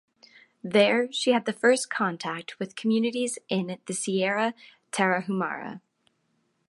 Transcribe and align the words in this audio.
There 0.63 1.13
she 1.13 1.31
had 1.31 1.45
the 1.45 1.53
first 1.53 1.91
contact 1.91 2.57
with 2.57 2.75
communities 2.75 3.37
in 3.49 3.77
the 3.85 3.93
Sierra 3.93 4.55
Tarahumara. 4.91 5.81